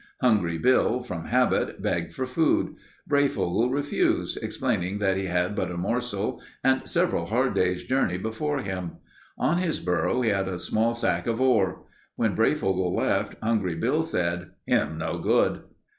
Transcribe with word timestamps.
Hungry 0.19 0.57
Bill, 0.57 1.01
from 1.01 1.25
habit, 1.25 1.79
begged 1.79 2.11
for 2.13 2.25
food. 2.25 2.73
Breyfogle 3.07 3.69
refused, 3.71 4.39
explaining 4.41 4.97
that 4.97 5.15
he 5.15 5.25
had 5.25 5.55
but 5.55 5.69
a 5.69 5.77
morsel 5.77 6.41
and 6.63 6.89
several 6.89 7.27
hard 7.27 7.53
days' 7.53 7.83
journey 7.83 8.17
before 8.17 8.63
him. 8.63 8.93
On 9.37 9.59
his 9.59 9.79
burro 9.79 10.21
he 10.21 10.31
had 10.31 10.47
a 10.47 10.57
small 10.57 10.95
sack 10.95 11.27
of 11.27 11.39
ore. 11.39 11.85
When 12.15 12.33
Breyfogle 12.35 12.95
left, 12.95 13.35
Hungry 13.43 13.75
Bill 13.75 14.01
said, 14.01 14.49
"Him 14.65 14.97
no 14.97 15.19
good." 15.19 15.65